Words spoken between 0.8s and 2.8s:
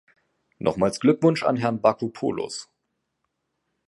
Glückwunsch an Herrn Bakopoulos.